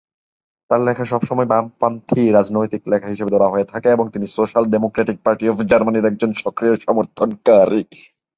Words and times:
তার 0.69 0.81
লেখা 0.81 1.05
সবসময় 1.05 1.47
বামপন্থী 1.47 2.21
রাজনৈতিক 2.29 2.81
লেখা 2.87 3.07
হিসেবে 3.07 3.33
ধরা 3.35 3.47
হয়ে 3.49 3.69
থাকে 3.71 3.87
এবং 3.91 4.05
তিনি 4.13 4.25
সোশ্যাল 4.27 4.63
ডেমোক্রেটিক 4.65 5.17
পার্টি 5.25 5.45
অফ 5.49 5.57
জার্মানির 5.71 6.09
একজন 6.11 6.31
সক্রিয় 6.43 6.75
সমর্থনকারী। 6.77 7.81